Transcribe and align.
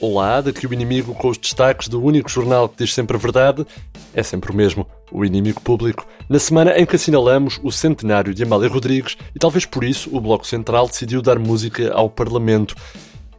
Olá, 0.00 0.40
daqui 0.40 0.64
o 0.64 0.72
inimigo 0.72 1.12
com 1.12 1.28
os 1.28 1.36
destaques 1.36 1.88
do 1.88 2.00
único 2.00 2.30
jornal 2.30 2.68
que 2.68 2.84
diz 2.84 2.94
sempre 2.94 3.16
a 3.16 3.18
verdade. 3.18 3.66
É 4.14 4.22
sempre 4.22 4.52
o 4.52 4.54
mesmo, 4.54 4.86
o 5.10 5.24
inimigo 5.24 5.60
público. 5.60 6.06
Na 6.28 6.38
semana 6.38 6.78
em 6.78 6.86
que 6.86 6.94
assinalamos 6.94 7.58
o 7.64 7.72
centenário 7.72 8.32
de 8.32 8.44
Amália 8.44 8.68
Rodrigues 8.68 9.16
e 9.34 9.40
talvez 9.40 9.66
por 9.66 9.82
isso 9.82 10.08
o 10.16 10.20
Bloco 10.20 10.46
Central 10.46 10.86
decidiu 10.86 11.20
dar 11.20 11.36
música 11.36 11.92
ao 11.92 12.08
Parlamento. 12.08 12.76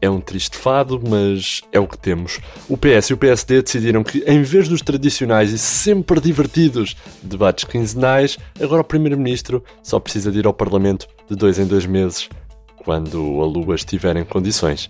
É 0.01 0.09
um 0.09 0.19
triste 0.19 0.57
fado, 0.57 1.01
mas 1.01 1.61
é 1.71 1.79
o 1.79 1.87
que 1.87 1.97
temos. 1.97 2.41
O 2.68 2.75
PS 2.75 3.11
e 3.11 3.14
o 3.14 3.18
PSD 3.18 3.61
decidiram 3.61 4.04
que, 4.04 4.21
em 4.28 4.41
vez 4.41 4.68
dos 4.68 4.82
tradicionais 4.82 5.54
e 5.54 5.57
sempre 5.57 6.19
divertidos 6.19 6.93
debates 7.23 7.64
quinzenais, 7.64 8.37
agora 8.61 8.82
o 8.82 8.86
Primeiro-Ministro 8.86 9.64
só 9.82 9.97
precisa 9.97 10.29
de 10.29 10.39
ir 10.39 10.46
ao 10.46 10.54
Parlamento 10.54 11.07
de 11.29 11.37
dois 11.37 11.57
em 11.57 11.65
dois 11.65 11.86
meses, 11.86 12.28
quando 12.83 13.18
a 13.41 13.46
Lua 13.46 13.75
estiver 13.75 14.18
em 14.18 14.25
condições. 14.25 14.89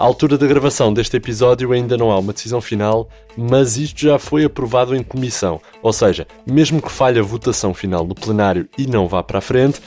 À 0.00 0.04
altura 0.04 0.38
da 0.38 0.46
gravação 0.46 0.94
deste 0.94 1.18
episódio 1.18 1.72
ainda 1.72 1.94
não 1.94 2.10
há 2.10 2.18
uma 2.18 2.32
decisão 2.32 2.58
final, 2.58 3.06
mas 3.36 3.76
isto 3.76 4.00
já 4.00 4.18
foi 4.18 4.44
aprovado 4.44 4.96
em 4.96 5.02
comissão. 5.02 5.60
Ou 5.82 5.92
seja, 5.92 6.26
mesmo 6.46 6.80
que 6.80 6.90
falhe 6.90 7.18
a 7.18 7.22
votação 7.22 7.74
final 7.74 8.06
no 8.06 8.14
plenário 8.14 8.66
e 8.78 8.86
não 8.86 9.06
vá 9.06 9.22
para 9.22 9.40
a 9.40 9.42
frente, 9.42 9.78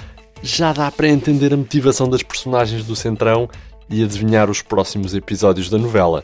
já 0.44 0.72
dá 0.72 0.91
para 0.91 1.08
entender 1.08 1.52
a 1.52 1.58
motivação 1.58 2.08
das 2.08 2.22
personagens 2.22 2.86
do 2.86 2.95
Centrão 2.95 3.49
e 3.89 4.03
adivinhar 4.03 4.52
os 4.52 4.62
próximos 4.62 5.16
episódios 5.16 5.67
da 5.67 5.80
novela. 5.80 6.23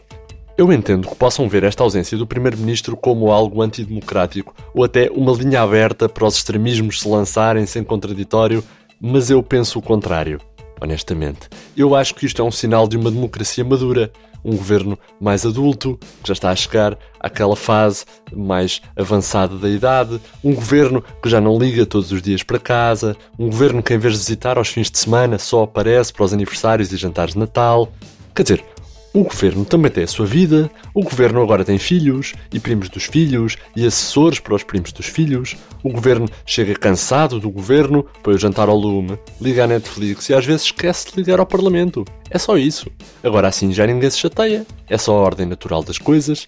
Eu 0.56 0.72
entendo 0.72 1.08
que 1.08 1.16
possam 1.16 1.50
ver 1.50 1.64
esta 1.64 1.82
ausência 1.82 2.16
do 2.16 2.28
Primeiro-Ministro 2.28 2.96
como 2.96 3.32
algo 3.32 3.60
antidemocrático 3.60 4.54
ou 4.72 4.84
até 4.84 5.10
uma 5.10 5.32
linha 5.32 5.64
aberta 5.64 6.08
para 6.08 6.28
os 6.28 6.36
extremismos 6.36 7.02
se 7.02 7.10
lançarem 7.10 7.66
sem 7.66 7.84
contraditório, 7.84 8.64
mas 9.02 9.32
eu 9.32 9.42
penso 9.42 9.80
o 9.80 9.82
contrário 9.82 10.40
honestamente. 10.82 11.50
Eu 11.76 11.96
acho 11.96 12.16
que 12.16 12.26
isto 12.26 12.42
é 12.42 12.46
um 12.46 12.52
sinal 12.52 12.88
de 12.88 12.98
uma 12.98 13.12
democracia 13.12 13.64
madura, 13.64 14.12
um 14.44 14.56
governo 14.56 14.98
mais 15.20 15.46
adulto, 15.46 16.00
que 16.22 16.28
já 16.28 16.34
está 16.34 16.50
a 16.50 16.56
chegar 16.56 16.98
àquela 17.20 17.56
fase 17.56 18.06
mais 18.34 18.82
avançada 18.96 19.58
da 19.58 19.70
idade, 19.70 20.20
um 20.44 20.54
governo 20.54 21.04
que 21.22 21.30
já 21.30 21.42
não 21.42 21.58
liga 21.58 21.86
todos 21.86 22.12
os 22.12 22.22
dias 22.22 22.44
para 22.44 22.60
casa, 22.60 23.16
um 23.38 23.50
governo 23.50 23.84
que, 23.84 23.94
em 23.94 23.98
vez 23.98 24.14
de 24.14 24.20
visitar 24.20 24.58
aos 24.58 24.70
fins 24.70 24.90
de 24.90 24.98
semana, 24.98 25.38
só 25.38 25.64
aparece 25.64 26.14
para 26.14 26.24
os 26.24 26.34
aniversários 26.34 26.92
e 26.92 26.98
jantares 26.98 27.34
de 27.34 27.40
Natal. 27.40 27.92
Quer 28.34 28.44
dizer, 28.44 28.66
o 29.14 29.24
governo 29.24 29.66
também 29.66 29.92
tem 29.92 30.04
a 30.04 30.08
sua 30.08 30.26
vida, 30.26 30.70
o 30.94 31.02
governo 31.02 31.42
agora 31.42 31.66
tem 31.66 31.80
filhos 31.80 32.34
e 32.54 32.60
primos 32.60 32.90
dos 32.90 33.06
filhos 33.06 33.58
e 33.76 33.86
assessores 33.86 34.40
para 34.40 34.54
os 34.54 34.64
primos 34.64 34.92
dos 34.92 35.08
filhos. 35.08 35.56
O 35.84 35.90
governo 35.92 36.28
chega 36.46 36.76
cansado 36.76 37.40
do 37.40 37.50
governo, 37.50 38.06
põe 38.22 38.36
o 38.36 38.38
jantar 38.38 38.70
ao 38.70 38.78
lume, 38.78 39.18
liga 39.42 39.64
à 39.64 39.68
Netflix 39.68 40.30
e 40.30 40.34
às 40.34 40.46
vezes 40.46 40.64
esquece 40.64 41.10
de 41.10 41.18
ligar 41.18 41.40
ao 41.40 41.46
Parlamento. 41.46 42.06
É 42.30 42.38
só 42.38 42.56
isso. 42.56 42.88
Agora 43.24 43.48
assim 43.48 43.74
já 43.74 43.88
ninguém 43.88 44.10
se 44.10 44.20
chateia. 44.20 44.66
É 44.88 44.98
só 44.98 45.18
a 45.18 45.22
ordem 45.22 45.48
natural 45.48 45.84
das 45.84 45.98
coisas. 45.98 46.48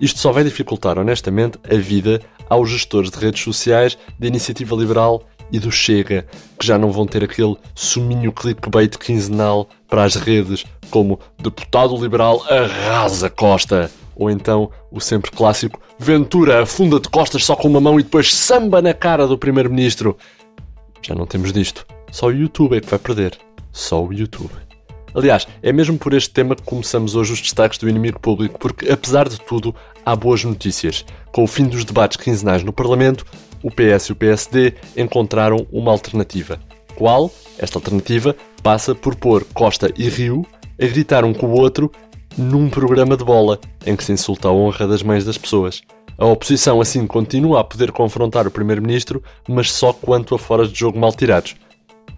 Isto 0.00 0.20
só 0.20 0.30
vai 0.30 0.44
dificultar 0.44 0.96
honestamente 0.96 1.58
a 1.68 1.74
vida 1.74 2.20
aos 2.48 2.70
gestores 2.70 3.10
de 3.10 3.18
redes 3.18 3.42
sociais 3.42 3.98
da 4.18 4.26
Iniciativa 4.26 4.76
Liberal 4.76 5.24
e 5.52 5.58
do 5.58 5.70
Chega, 5.70 6.26
que 6.58 6.66
já 6.66 6.78
não 6.78 6.90
vão 6.90 7.06
ter 7.06 7.24
aquele 7.24 7.56
suminho 7.74 8.32
clickbait 8.32 8.96
quinzenal 8.96 9.68
para 9.88 10.04
as 10.04 10.14
redes, 10.14 10.64
como 10.90 11.18
deputado 11.38 11.96
liberal 11.96 12.42
arrasa 12.48 13.28
Costa. 13.28 13.90
Ou 14.16 14.30
então 14.30 14.70
o 14.90 15.00
sempre 15.00 15.30
clássico 15.30 15.80
Ventura 16.02 16.62
afunda 16.62 16.98
de 16.98 17.10
costas 17.10 17.44
só 17.44 17.54
com 17.54 17.68
uma 17.68 17.78
mão 17.78 18.00
e 18.00 18.02
depois 18.02 18.32
samba 18.32 18.80
na 18.80 18.94
cara 18.94 19.26
do 19.26 19.36
primeiro-ministro. 19.36 20.16
Já 21.02 21.14
não 21.14 21.26
temos 21.26 21.52
disto. 21.52 21.86
Só 22.10 22.28
o 22.28 22.32
YouTube 22.32 22.74
é 22.74 22.80
que 22.80 22.88
vai 22.88 22.98
perder. 22.98 23.38
Só 23.70 24.02
o 24.02 24.10
YouTube. 24.10 24.50
Aliás, 25.14 25.46
é 25.62 25.72
mesmo 25.72 25.98
por 25.98 26.14
este 26.14 26.30
tema 26.30 26.54
que 26.54 26.62
começamos 26.62 27.14
hoje 27.14 27.32
os 27.32 27.40
destaques 27.40 27.78
do 27.78 27.88
inimigo 27.88 28.20
público, 28.20 28.58
porque 28.58 28.90
apesar 28.90 29.28
de 29.28 29.40
tudo, 29.40 29.74
há 30.04 30.14
boas 30.14 30.44
notícias. 30.44 31.04
Com 31.32 31.44
o 31.44 31.46
fim 31.46 31.64
dos 31.64 31.84
debates 31.84 32.16
quinzenais 32.16 32.62
no 32.62 32.72
Parlamento, 32.72 33.24
o 33.62 33.70
PS 33.70 34.06
e 34.06 34.12
o 34.12 34.16
PSD 34.16 34.74
encontraram 34.96 35.66
uma 35.70 35.90
alternativa. 35.90 36.60
Qual? 36.94 37.30
Esta 37.58 37.78
alternativa 37.78 38.36
passa 38.62 38.94
por 38.94 39.14
pôr 39.14 39.44
Costa 39.52 39.92
e 39.96 40.08
Rio 40.08 40.46
a 40.80 40.86
gritar 40.86 41.24
um 41.24 41.34
com 41.34 41.46
o 41.46 41.60
outro 41.60 41.90
num 42.38 42.70
programa 42.70 43.16
de 43.16 43.24
bola 43.24 43.58
em 43.84 43.96
que 43.96 44.04
se 44.04 44.12
insulta 44.12 44.48
a 44.48 44.52
honra 44.52 44.86
das 44.86 45.02
mães 45.02 45.24
das 45.24 45.36
pessoas. 45.36 45.82
A 46.16 46.26
oposição 46.26 46.80
assim 46.80 47.06
continua 47.06 47.60
a 47.60 47.64
poder 47.64 47.92
confrontar 47.92 48.46
o 48.46 48.50
primeiro-ministro, 48.50 49.22
mas 49.48 49.72
só 49.72 49.92
quanto 49.92 50.34
a 50.34 50.38
fora 50.38 50.68
de 50.68 50.78
jogo 50.78 50.98
mal 50.98 51.12
tirados. 51.12 51.56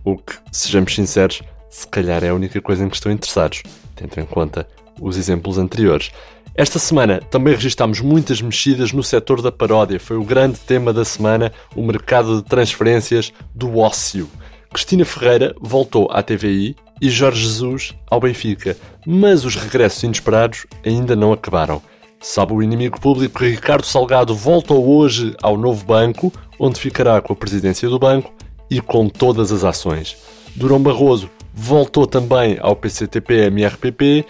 O 0.04 0.16
que, 0.16 0.34
sejamos 0.50 0.94
sinceros, 0.94 1.40
se 1.72 1.86
calhar 1.86 2.22
é 2.22 2.28
a 2.28 2.34
única 2.34 2.60
coisa 2.60 2.84
em 2.84 2.88
que 2.90 2.96
estão 2.96 3.10
interessados, 3.10 3.62
tendo 3.96 4.20
em 4.20 4.26
conta 4.26 4.68
os 5.00 5.16
exemplos 5.16 5.56
anteriores. 5.56 6.10
Esta 6.54 6.78
semana 6.78 7.18
também 7.30 7.54
registámos 7.54 7.98
muitas 8.02 8.42
mexidas 8.42 8.92
no 8.92 9.02
setor 9.02 9.40
da 9.40 9.50
paródia. 9.50 9.98
Foi 9.98 10.18
o 10.18 10.22
grande 10.22 10.60
tema 10.60 10.92
da 10.92 11.02
semana, 11.02 11.50
o 11.74 11.82
mercado 11.82 12.36
de 12.36 12.42
transferências 12.44 13.32
do 13.54 13.78
ócio. 13.78 14.28
Cristina 14.70 15.06
Ferreira 15.06 15.54
voltou 15.62 16.08
à 16.10 16.22
TVI 16.22 16.76
e 17.00 17.08
Jorge 17.08 17.42
Jesus 17.42 17.94
ao 18.06 18.20
Benfica, 18.20 18.76
mas 19.06 19.46
os 19.46 19.56
regressos 19.56 20.02
inesperados 20.02 20.66
ainda 20.84 21.16
não 21.16 21.32
acabaram. 21.32 21.80
Sabe 22.20 22.52
o 22.52 22.62
inimigo 22.62 23.00
público 23.00 23.38
que 23.38 23.48
Ricardo 23.48 23.86
Salgado 23.86 24.34
voltou 24.34 24.86
hoje 24.86 25.34
ao 25.42 25.56
novo 25.56 25.86
banco, 25.86 26.30
onde 26.58 26.78
ficará 26.78 27.22
com 27.22 27.32
a 27.32 27.36
presidência 27.36 27.88
do 27.88 27.98
banco 27.98 28.30
e 28.70 28.78
com 28.78 29.08
todas 29.08 29.50
as 29.50 29.64
ações. 29.64 30.18
Durão 30.54 30.78
Barroso 30.78 31.30
voltou 31.52 32.06
também 32.06 32.58
ao 32.60 32.74
PCTP-MRPP 32.74 34.24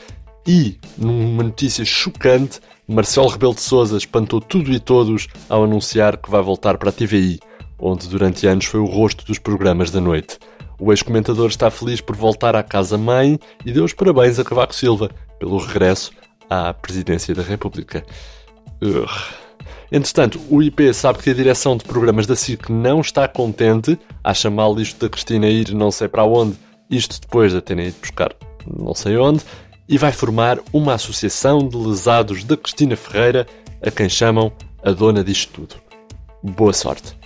e, 0.47 0.79
numa 0.99 1.43
notícia 1.45 1.85
chocante, 1.85 2.61
Marcelo 2.87 3.29
Rebelo 3.29 3.55
de 3.55 3.61
Sousa 3.61 3.97
espantou 3.97 4.41
tudo 4.41 4.73
e 4.73 4.81
todos 4.81 5.29
ao 5.49 5.65
anunciar 5.65 6.17
que 6.17 6.31
vai 6.31 6.43
voltar 6.43 6.77
para 6.79 6.91
a 6.91 6.93
TVI, 6.93 7.39
onde 7.79 8.09
durante 8.09 8.47
anos 8.47 8.65
foi 8.65 8.81
o 8.81 8.87
rosto 8.87 9.25
dos 9.25 9.39
programas 9.39 9.91
da 9.91 10.01
noite. 10.01 10.39
O 10.79 10.93
ex-comentador 10.93 11.49
está 11.49 11.71
feliz 11.71 12.01
por 12.01 12.17
voltar 12.17 12.57
à 12.57 12.63
casa-mãe 12.63 13.39
e 13.65 13.71
deu 13.71 13.85
os 13.85 13.93
parabéns 13.93 14.39
a 14.39 14.45
Cavaco 14.45 14.75
Silva 14.75 15.11
pelo 15.39 15.59
regresso 15.59 16.11
à 16.51 16.75
presidência 16.75 17.35
da 17.35 17.43
República. 17.43 18.05
Urgh. 18.83 19.43
Entretanto, 19.93 20.41
o 20.51 20.63
IP 20.63 20.93
sabe 20.93 21.19
que 21.19 21.31
a 21.31 21.35
direção 21.35 21.77
de 21.77 21.85
programas 21.85 22.27
da 22.27 22.35
SIC 22.35 22.71
não 22.71 23.01
está 23.01 23.29
contente, 23.29 23.99
acha 24.25 24.51
mal 24.51 24.79
isto 24.81 24.99
da 24.99 25.09
Cristina 25.09 25.47
ir 25.47 25.73
não 25.75 25.91
sei 25.91 26.09
para 26.09 26.25
onde, 26.25 26.57
isto 26.93 27.21
depois 27.21 27.51
de 27.51 27.59
a 27.59 27.61
terem 27.61 27.89
ido 27.89 27.97
buscar 28.01 28.33
não 28.67 28.95
sei 28.95 29.17
onde, 29.17 29.43
e 29.89 29.99
vai 29.99 30.13
formar 30.13 30.59
uma 30.73 30.95
associação 30.95 31.67
de 31.67 31.77
lesados 31.77 32.45
da 32.45 32.57
Cristina 32.57 32.97
Ferreira, 32.97 33.47
a 33.85 33.91
quem 33.91 34.09
chamam 34.09 34.53
a 34.83 34.93
dona 34.93 35.25
disto 35.25 35.53
tudo. 35.53 35.81
Boa 36.43 36.73
sorte. 36.73 37.17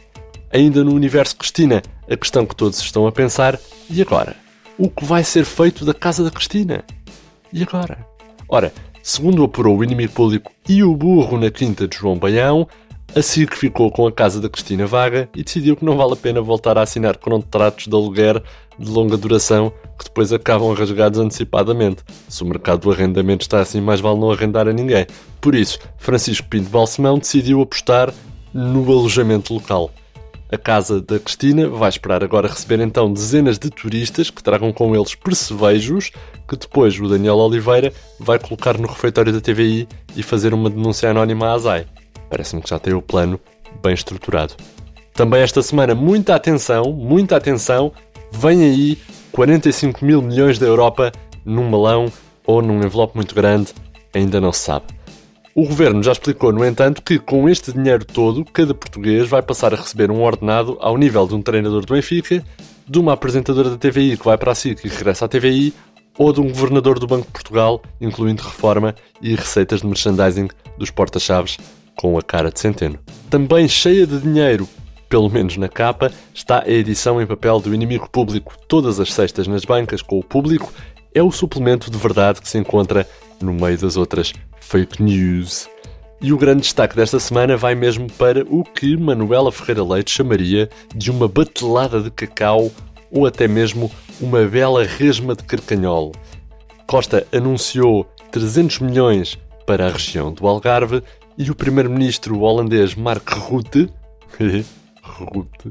Ainda 0.53 0.83
no 0.83 0.95
universo 0.95 1.37
Cristina, 1.37 1.83
a 2.09 2.17
questão 2.17 2.47
que 2.47 2.57
todos 2.57 2.79
estão 2.81 3.07
a 3.07 3.13
pensar: 3.13 3.59
e 3.91 4.01
agora? 4.01 4.37
O 4.79 4.89
que 4.89 5.05
vai 5.05 5.25
ser 5.25 5.45
feito 5.45 5.85
da 5.85 5.95
casa 5.95 6.23
da 6.23 6.31
Cristina? 6.31 6.85
E 7.53 7.63
agora? 7.63 7.99
Ora, 8.49 8.73
segundo 9.03 9.43
apurou 9.43 9.79
o 9.79 9.85
inimigo 9.85 10.13
público 10.13 10.53
e 10.69 10.83
o 10.83 10.95
burro 10.95 11.39
na 11.39 11.51
quinta 11.51 11.89
de 11.89 11.97
João 11.97 12.19
Baião, 12.19 12.69
a 13.15 13.23
SIC 13.23 13.55
ficou 13.55 13.91
com 13.91 14.07
a 14.07 14.13
casa 14.13 14.41
da 14.41 14.49
Cristina 14.49 14.87
vaga 14.87 15.29
e 15.35 15.43
decidiu 15.43 15.77
que 15.77 15.85
não 15.85 15.97
vale 15.97 16.13
a 16.13 16.17
pena 16.17 16.41
voltar 16.41 16.77
a 16.77 16.83
assinar 16.83 17.17
contratos 17.17 17.87
de 17.87 17.95
aluguer 17.95 18.43
de 18.79 18.91
longa 18.91 19.17
duração 19.17 19.73
que 19.99 20.05
depois 20.05 20.33
acabam 20.33 20.73
rasgados 20.75 21.19
antecipadamente. 21.19 22.03
Se 22.29 22.43
o 22.43 22.47
mercado 22.47 22.81
do 22.81 22.93
arrendamento 22.93 23.43
está 23.43 23.61
assim, 23.61 23.81
mais 23.81 24.01
vale 24.01 24.19
não 24.19 24.31
arrendar 24.31 24.69
a 24.69 24.73
ninguém. 24.73 25.07
Por 25.41 25.55
isso, 25.55 25.79
Francisco 25.97 26.47
Pinto 26.49 26.69
Balsemão 26.69 27.19
decidiu 27.19 27.63
apostar 27.63 28.13
no 28.53 28.85
alojamento 28.91 29.55
local. 29.55 29.91
A 30.53 30.57
casa 30.57 31.01
da 31.01 31.19
Cristina 31.19 31.69
vai 31.69 31.89
esperar 31.89 32.23
agora 32.23 32.47
receber 32.49 32.81
então 32.81 33.13
dezenas 33.13 33.59
de 33.59 33.69
turistas 33.69 34.31
que 34.31 34.43
tragam 34.43 34.73
com 34.73 34.95
eles 34.95 35.15
percevejos 35.15 36.13
que 36.49 36.57
depois 36.57 36.99
o 37.01 37.09
Daniel 37.09 37.37
Oliveira 37.37 37.93
vai 38.21 38.39
colocar 38.39 38.79
no 38.79 38.87
refeitório 38.87 39.33
da 39.33 39.41
TVI 39.41 39.89
e 40.15 40.23
fazer 40.23 40.55
uma 40.55 40.71
denúncia 40.71 41.11
anónima 41.11 41.49
à 41.49 41.55
ASAI. 41.55 41.87
Parece-me 42.29 42.63
que 42.63 42.71
já 42.71 42.79
tem 42.79 42.95
o 42.95 43.03
plano 43.03 43.41
bem 43.83 43.95
estruturado. 43.95 44.55
Também 45.15 45.41
esta 45.41 45.63
semana, 45.63 45.95
muita 45.95 46.35
atenção, 46.35 46.93
muita 46.93 47.37
atenção, 47.37 47.93
vem 48.31 48.63
aí 48.63 48.99
45 49.33 50.05
mil 50.05 50.21
milhões 50.21 50.59
da 50.59 50.67
Europa 50.67 51.11
num 51.45 51.69
malão 51.69 52.13
ou 52.47 52.61
num 52.61 52.85
envelope 52.85 53.17
muito 53.17 53.35
grande, 53.35 53.73
ainda 54.15 54.41
não 54.41 54.53
se 54.53 54.61
sabe. 54.61 54.87
O 55.55 55.67
governo 55.67 56.03
já 56.03 56.13
explicou, 56.13 56.53
no 56.53 56.63
entanto, 56.65 57.01
que 57.01 57.19
com 57.19 57.49
este 57.49 57.73
dinheiro 57.73 58.05
todo, 58.05 58.45
cada 58.45 58.75
português 58.75 59.27
vai 59.27 59.41
passar 59.41 59.73
a 59.73 59.77
receber 59.77 60.11
um 60.11 60.23
ordenado 60.23 60.77
ao 60.81 60.99
nível 60.99 61.27
de 61.27 61.35
um 61.35 61.41
treinador 61.41 61.85
do 61.85 61.95
Benfica, 61.95 62.45
de 62.87 62.99
uma 62.99 63.15
apresentadora 63.15 63.71
da 63.71 63.79
TVI 63.79 64.19
que 64.19 64.25
vai 64.25 64.37
para 64.37 64.53
a 64.53 64.55
SIC 64.55 64.85
e 64.85 64.89
regressa 64.89 65.25
à 65.25 65.29
TVI, 65.29 65.73
ou 66.19 66.31
de 66.31 66.41
um 66.41 66.49
governador 66.49 66.99
do 66.99 67.07
Banco 67.07 67.27
de 67.27 67.33
Portugal, 67.33 67.83
incluindo 68.01 68.43
reforma 68.43 68.95
e 69.23 69.35
receitas 69.35 69.81
de 69.81 69.87
merchandising 69.87 70.49
dos 70.77 70.91
porta-chaves 70.91 71.57
com 71.97 72.17
a 72.19 72.23
cara 72.23 72.51
de 72.51 72.61
Centeno. 72.61 72.99
Também 73.31 73.67
cheia 73.67 74.07
de 74.07 74.21
dinheiro, 74.21 74.69
pelo 75.09 75.29
menos 75.29 75.57
na 75.57 75.69
capa, 75.69 76.13
está 76.35 76.63
a 76.65 76.71
edição 76.71 77.21
em 77.21 77.27
papel 77.27 77.61
do 77.61 77.75
Inimigo 77.75 78.09
Público, 78.11 78.55
todas 78.69 79.01
as 79.01 79.13
sextas 79.13 79.47
nas 79.47 79.65
bancas 79.65 80.03
com 80.03 80.19
o 80.19 80.25
público. 80.25 80.73
É 81.15 81.23
o 81.23 81.33
suplemento 81.33 81.91
de 81.91 81.97
verdade 81.97 82.41
que 82.41 82.49
se 82.49 82.59
encontra 82.59 83.09
no 83.41 83.53
meio 83.53 83.79
das 83.79 83.97
outras 83.97 84.33
fake 84.61 85.03
news. 85.03 85.69
E 86.21 86.33
o 86.33 86.39
grande 86.39 86.63
destaque 86.63 86.97
desta 86.97 87.21
semana 87.21 87.57
vai 87.57 87.75
mesmo 87.75 88.11
para 88.13 88.45
o 88.49 88.65
que 88.65 88.97
Manuela 88.97 89.53
Ferreira 89.53 89.85
Leite 89.85 90.11
chamaria 90.11 90.69
de 90.95 91.11
uma 91.11 91.29
batelada 91.29 92.01
de 92.01 92.11
cacau 92.11 92.71
ou 93.11 93.27
até 93.27 93.47
mesmo 93.47 93.91
uma 94.21 94.45
bela 94.45 94.85
resma 94.85 95.35
de 95.35 95.45
carcanhol. 95.45 96.13
Costa 96.87 97.27
anunciou 97.33 98.07
300 98.33 98.81
milhões 98.81 99.39
para 99.67 99.87
a 99.87 99.91
região 99.91 100.33
do 100.33 100.47
Algarve 100.47 101.03
e 101.39 101.51
o 101.51 101.55
primeiro-ministro 101.55 102.41
holandês 102.41 102.95
Mark 102.95 103.29
Rutte, 103.31 103.89
Rutte 105.03 105.71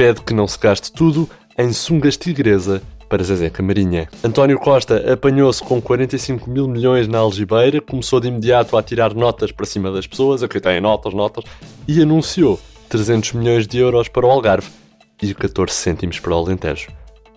pede 0.00 0.22
que 0.22 0.32
não 0.32 0.46
se 0.46 0.58
gaste 0.58 0.90
tudo 0.90 1.28
em 1.58 1.72
sungas 1.72 2.16
tigresa 2.16 2.82
para 3.06 3.22
Zezé 3.22 3.50
Camarinha. 3.50 4.08
António 4.24 4.58
Costa 4.58 5.12
apanhou-se 5.12 5.62
com 5.62 5.78
45 5.78 6.48
mil 6.48 6.66
milhões 6.66 7.06
na 7.06 7.18
algibeira, 7.18 7.80
começou 7.80 8.20
de 8.20 8.28
imediato 8.28 8.76
a 8.78 8.82
tirar 8.82 9.12
notas 9.14 9.52
para 9.52 9.66
cima 9.66 9.90
das 9.90 10.06
pessoas, 10.06 10.42
aqui 10.42 10.60
têm 10.60 10.80
notas, 10.80 11.12
notas, 11.12 11.44
e 11.86 12.00
anunciou 12.00 12.58
300 12.88 13.32
milhões 13.32 13.66
de 13.66 13.78
euros 13.78 14.08
para 14.08 14.26
o 14.26 14.30
Algarve 14.30 14.68
e 15.20 15.34
14 15.34 15.74
cêntimos 15.74 16.18
para 16.18 16.32
o 16.32 16.38
Alentejo. 16.38 16.88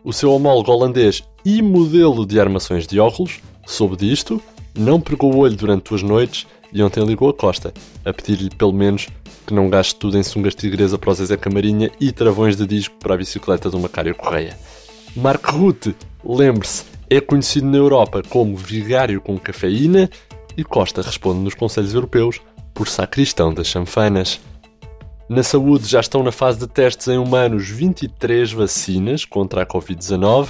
O 0.04 0.14
seu 0.14 0.32
homólogo 0.32 0.72
holandês 0.72 1.24
e 1.44 1.62
modelo 1.62 2.26
de 2.26 2.40
armações 2.40 2.88
de 2.88 3.00
óculos 3.00 3.42
soube 3.66 3.98
disto, 3.98 4.42
não 4.78 5.02
pegou 5.02 5.34
o 5.34 5.40
olho 5.40 5.56
durante 5.56 5.90
duas 5.90 6.04
noites 6.04 6.48
e 6.74 6.82
ontem 6.82 7.04
ligou 7.06 7.30
a 7.30 7.34
Costa 7.34 7.74
a 8.04 8.12
pedir-lhe 8.12 8.50
pelo 8.50 8.74
menos 8.74 9.08
que 9.46 9.54
não 9.54 9.70
gaste 9.70 9.96
tudo 9.96 10.18
em 10.18 10.24
sungas 10.24 10.56
tigresa 10.56 10.98
para 10.98 11.12
o 11.12 11.14
Zezé 11.14 11.38
Camarinha 11.38 11.92
e 12.00 12.12
travões 12.12 12.56
de 12.56 12.66
disco 12.66 12.96
para 13.00 13.14
a 13.14 13.18
bicicleta 13.18 13.70
do 13.70 13.80
Macário 13.80 14.16
Correia. 14.16 14.58
Mark 15.16 15.46
Rutte, 15.46 15.96
lembre-se, 16.24 16.86
é 17.10 17.22
conhecido 17.22 17.68
na 17.68 17.78
Europa 17.78 18.24
como 18.28 18.56
vigário 18.56 19.22
com 19.22 19.38
cafeína 19.38 20.10
e 20.58 20.64
Costa 20.64 21.02
responde 21.02 21.40
nos 21.40 21.54
Conselhos 21.54 21.94
Europeus 21.94 22.42
por 22.74 22.88
sacristão 22.88 23.54
das 23.54 23.68
chanfanas. 23.68 24.40
Na 25.30 25.44
saúde 25.44 25.88
já 25.88 26.00
estão 26.00 26.24
na 26.24 26.32
fase 26.32 26.60
de 26.60 26.68
testes 26.68 27.08
em 27.08 27.18
humanos 27.18 27.70
23 27.70 28.52
vacinas 28.52 29.26
contra 29.26 29.64
a 29.64 29.66
Covid-19. 29.66 30.50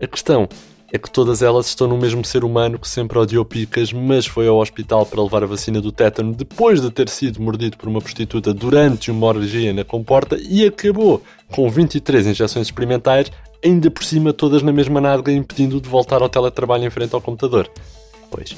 A 0.00 0.06
questão 0.06 0.48
é 0.92 0.98
que 0.98 1.10
todas 1.10 1.42
elas 1.42 1.66
estão 1.66 1.86
no 1.86 1.98
mesmo 1.98 2.24
ser 2.24 2.44
humano 2.44 2.78
que 2.78 2.88
sempre 2.88 3.18
odiou 3.18 3.44
picas, 3.44 3.92
mas 3.92 4.26
foi 4.26 4.48
ao 4.48 4.58
hospital 4.58 5.04
para 5.04 5.22
levar 5.22 5.42
a 5.42 5.46
vacina 5.46 5.80
do 5.80 5.92
tétano 5.92 6.34
depois 6.34 6.80
de 6.80 6.90
ter 6.90 7.08
sido 7.08 7.42
mordido 7.42 7.76
por 7.76 7.88
uma 7.88 8.00
prostituta 8.00 8.54
durante 8.54 9.10
uma 9.10 9.26
orgia 9.26 9.72
na 9.72 9.84
comporta 9.84 10.38
e 10.40 10.64
acabou 10.64 11.22
com 11.50 11.68
23 11.68 12.28
injeções 12.28 12.66
experimentais 12.66 13.30
ainda 13.64 13.90
por 13.90 14.04
cima 14.04 14.32
todas 14.32 14.62
na 14.62 14.72
mesma 14.72 15.00
nádega, 15.00 15.32
impedindo-o 15.32 15.80
de 15.80 15.88
voltar 15.88 16.22
ao 16.22 16.28
teletrabalho 16.28 16.84
em 16.84 16.90
frente 16.90 17.14
ao 17.14 17.20
computador. 17.20 17.70
Pois. 18.30 18.56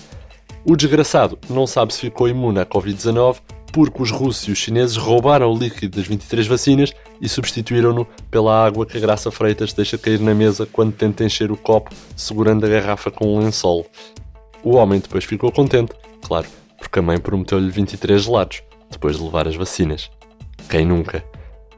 O 0.64 0.76
desgraçado 0.76 1.38
não 1.48 1.66
sabe 1.66 1.94
se 1.94 2.00
ficou 2.00 2.28
imune 2.28 2.60
à 2.60 2.66
Covid-19 2.66 3.36
porque 3.72 4.02
os 4.02 4.10
russos 4.10 4.48
e 4.48 4.52
os 4.52 4.58
chineses 4.58 4.96
roubaram 4.96 5.52
o 5.52 5.56
líquido 5.56 5.96
das 5.96 6.06
23 6.06 6.46
vacinas 6.46 6.92
e 7.20 7.28
substituíram-no 7.28 8.06
pela 8.30 8.64
água 8.64 8.86
que 8.86 8.96
a 8.96 9.00
Graça 9.00 9.30
Freitas 9.30 9.72
deixa 9.72 9.98
cair 9.98 10.20
na 10.20 10.34
mesa 10.34 10.66
quando 10.66 10.92
tenta 10.92 11.24
encher 11.24 11.50
o 11.50 11.56
copo 11.56 11.94
segurando 12.16 12.64
a 12.66 12.68
garrafa 12.68 13.10
com 13.10 13.34
um 13.34 13.38
lençol. 13.38 13.86
O 14.62 14.76
homem 14.76 15.00
depois 15.00 15.24
ficou 15.24 15.50
contente, 15.50 15.92
claro, 16.22 16.46
porque 16.78 16.98
a 16.98 17.02
mãe 17.02 17.18
prometeu-lhe 17.18 17.70
23 17.70 18.22
gelados 18.22 18.62
depois 18.90 19.16
de 19.16 19.22
levar 19.22 19.46
as 19.46 19.56
vacinas. 19.56 20.10
Quem 20.68 20.84
nunca? 20.84 21.24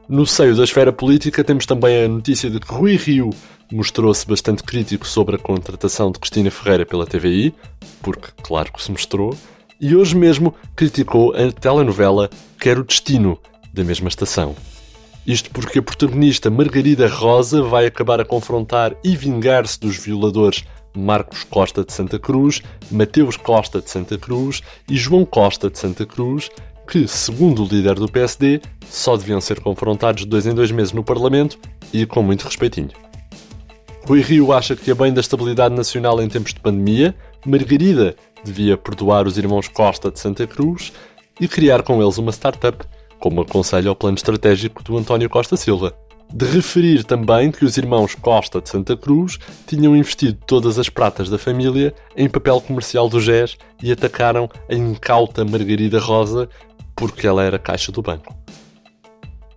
No 0.07 0.25
seio 0.25 0.55
da 0.55 0.63
esfera 0.63 0.91
política 0.91 1.43
temos 1.43 1.65
também 1.65 2.03
a 2.03 2.07
notícia 2.07 2.49
de 2.49 2.59
que 2.59 2.73
Rui 2.73 2.97
Rio 2.97 3.29
mostrou-se 3.71 4.27
bastante 4.27 4.61
crítico 4.61 5.07
sobre 5.07 5.35
a 5.35 5.39
contratação 5.39 6.11
de 6.11 6.19
Cristina 6.19 6.51
Ferreira 6.51 6.85
pela 6.85 7.05
TVI, 7.05 7.53
porque 8.01 8.27
claro 8.43 8.71
que 8.71 8.83
se 8.83 8.91
mostrou, 8.91 9.35
e 9.79 9.95
hoje 9.95 10.15
mesmo 10.15 10.53
criticou 10.75 11.33
a 11.33 11.51
telenovela 11.51 12.29
Quero 12.59 12.83
Destino, 12.83 13.37
da 13.73 13.83
mesma 13.83 14.07
estação. 14.07 14.55
Isto 15.25 15.49
porque 15.51 15.79
a 15.79 15.81
protagonista 15.81 16.49
Margarida 16.49 17.07
Rosa 17.07 17.63
vai 17.63 17.85
acabar 17.85 18.19
a 18.19 18.25
confrontar 18.25 18.95
e 19.03 19.15
vingar-se 19.15 19.79
dos 19.79 19.97
violadores 19.97 20.65
Marcos 20.95 21.43
Costa 21.43 21.83
de 21.83 21.93
Santa 21.93 22.19
Cruz, 22.19 22.61
Mateus 22.91 23.37
Costa 23.37 23.81
de 23.81 23.89
Santa 23.89 24.17
Cruz 24.17 24.61
e 24.89 24.95
João 24.95 25.25
Costa 25.25 25.69
de 25.69 25.79
Santa 25.79 26.05
Cruz, 26.05 26.49
que, 26.87 27.07
segundo 27.07 27.63
o 27.63 27.67
líder 27.67 27.95
do 27.95 28.11
PSD, 28.11 28.61
só 28.89 29.15
deviam 29.15 29.39
ser 29.39 29.61
confrontados 29.61 30.23
de 30.23 30.27
dois 30.27 30.45
em 30.45 30.53
dois 30.53 30.71
meses 30.71 30.91
no 30.91 31.03
Parlamento 31.03 31.57
e 31.91 32.05
com 32.05 32.21
muito 32.21 32.43
respeitinho. 32.43 32.91
Rui 34.05 34.21
Rio 34.21 34.51
acha 34.51 34.75
que, 34.75 34.91
a 34.91 34.95
bem 34.95 35.13
da 35.13 35.21
estabilidade 35.21 35.73
nacional 35.73 36.21
em 36.21 36.27
tempos 36.27 36.53
de 36.53 36.59
pandemia, 36.59 37.15
Margarida 37.45 38.15
devia 38.43 38.77
perdoar 38.77 39.27
os 39.27 39.37
irmãos 39.37 39.67
Costa 39.67 40.11
de 40.11 40.19
Santa 40.19 40.45
Cruz 40.45 40.91
e 41.39 41.47
criar 41.47 41.83
com 41.83 42.01
eles 42.01 42.17
uma 42.17 42.31
startup, 42.31 42.85
como 43.19 43.41
aconselha 43.41 43.91
o 43.91 43.95
plano 43.95 44.17
estratégico 44.17 44.83
do 44.83 44.97
António 44.97 45.29
Costa 45.29 45.55
Silva. 45.55 45.95
De 46.33 46.45
referir 46.45 47.03
também 47.03 47.51
que 47.51 47.63
os 47.63 47.77
irmãos 47.77 48.15
Costa 48.15 48.59
de 48.59 48.69
Santa 48.69 48.97
Cruz 48.97 49.37
tinham 49.67 49.95
investido 49.95 50.37
todas 50.47 50.79
as 50.79 50.89
pratas 50.89 51.29
da 51.29 51.37
família 51.37 51.93
em 52.17 52.27
papel 52.27 52.59
comercial 52.59 53.07
do 53.07 53.21
GES 53.21 53.57
e 53.81 53.91
atacaram 53.91 54.49
a 54.69 54.73
incauta 54.73 55.45
Margarida 55.45 55.99
Rosa 55.99 56.49
porque 56.95 57.27
ela 57.27 57.43
era 57.43 57.59
caixa 57.59 57.91
do 57.91 58.01
banco. 58.01 58.35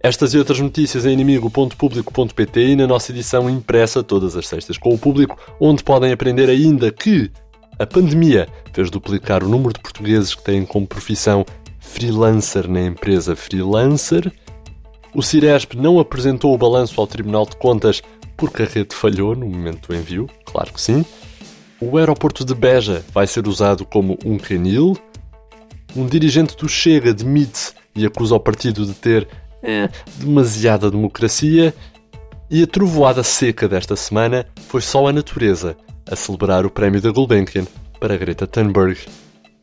Estas 0.06 0.34
e 0.34 0.38
outras 0.38 0.60
notícias 0.60 1.04
em 1.04 1.12
inimigo.público.pt 1.12 2.60
e 2.60 2.76
na 2.76 2.86
nossa 2.86 3.10
edição 3.10 3.50
impressa 3.50 4.04
todas 4.04 4.36
as 4.36 4.46
sextas 4.46 4.78
com 4.78 4.94
o 4.94 4.98
público, 4.98 5.36
onde 5.58 5.82
podem 5.82 6.12
aprender 6.12 6.48
ainda 6.48 6.92
que 6.92 7.30
a 7.78 7.86
pandemia 7.86 8.48
fez 8.72 8.90
duplicar 8.90 9.44
o 9.44 9.48
número 9.48 9.74
de 9.74 9.80
portugueses 9.80 10.34
que 10.34 10.42
têm 10.42 10.64
como 10.64 10.86
profissão 10.86 11.44
freelancer 11.78 12.68
na 12.68 12.82
empresa 12.82 13.36
Freelancer. 13.36 14.32
O 15.14 15.22
Ciresp 15.22 15.74
não 15.74 15.98
apresentou 15.98 16.54
o 16.54 16.58
balanço 16.58 17.00
ao 17.00 17.06
Tribunal 17.06 17.46
de 17.46 17.56
Contas 17.56 18.02
porque 18.36 18.62
a 18.62 18.66
rede 18.66 18.94
falhou 18.94 19.34
no 19.34 19.46
momento 19.46 19.88
do 19.88 19.94
envio, 19.94 20.28
claro 20.44 20.72
que 20.72 20.80
sim. 20.80 21.04
O 21.80 21.98
aeroporto 21.98 22.44
de 22.44 22.54
Beja 22.54 23.04
vai 23.12 23.26
ser 23.26 23.46
usado 23.46 23.84
como 23.84 24.18
um 24.24 24.38
canil. 24.38 24.96
Um 25.94 26.06
dirigente 26.06 26.56
do 26.56 26.68
Chega 26.68 27.12
demite 27.12 27.72
e 27.94 28.04
acusa 28.04 28.34
o 28.34 28.40
partido 28.40 28.84
de 28.84 28.94
ter 28.94 29.28
é, 29.62 29.88
demasiada 30.18 30.90
democracia. 30.90 31.74
E 32.50 32.62
a 32.62 32.66
trovoada 32.66 33.22
seca 33.22 33.68
desta 33.68 33.96
semana 33.96 34.46
foi 34.68 34.80
só 34.80 35.06
a 35.06 35.12
natureza 35.12 35.76
a 36.10 36.16
celebrar 36.16 36.64
o 36.64 36.70
prémio 36.70 37.00
da 37.00 37.10
Gulbenkian 37.10 37.66
para 37.98 38.16
Greta 38.16 38.46
Thunberg. 38.46 38.98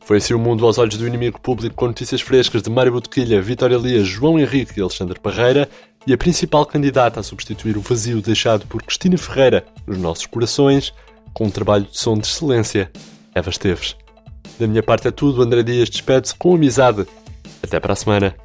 Foi 0.04 0.18
assim 0.18 0.34
o 0.34 0.38
mundo 0.38 0.66
aos 0.66 0.76
olhos 0.76 0.98
do 0.98 1.06
inimigo 1.06 1.40
público 1.40 1.74
com 1.74 1.86
notícias 1.86 2.20
frescas 2.20 2.62
de 2.62 2.68
Mário 2.68 2.92
Botequilha, 2.92 3.40
Vitória 3.40 3.74
Elias, 3.74 4.06
João 4.06 4.38
Henrique 4.38 4.78
e 4.78 4.82
Alexandre 4.82 5.18
Parreira 5.18 5.68
e 6.06 6.12
a 6.12 6.18
principal 6.18 6.66
candidata 6.66 7.20
a 7.20 7.22
substituir 7.22 7.76
o 7.76 7.80
vazio 7.80 8.20
deixado 8.20 8.66
por 8.66 8.82
Cristina 8.82 9.16
Ferreira 9.16 9.64
nos 9.86 9.98
nossos 9.98 10.26
corações 10.26 10.92
com 11.32 11.46
um 11.46 11.50
trabalho 11.50 11.84
de 11.84 11.98
som 11.98 12.16
de 12.16 12.26
excelência, 12.26 12.90
Eva 13.34 13.50
Esteves. 13.50 13.96
Da 14.58 14.66
minha 14.66 14.82
parte 14.82 15.08
é 15.08 15.10
tudo, 15.10 15.42
André 15.42 15.62
Dias 15.62 15.90
despede-se 15.90 16.34
com 16.34 16.54
amizade. 16.54 17.06
Até 17.62 17.80
para 17.80 17.94
a 17.94 17.96
semana. 17.96 18.43